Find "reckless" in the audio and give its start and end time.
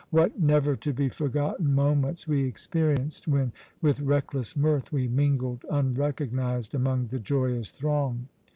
4.01-4.57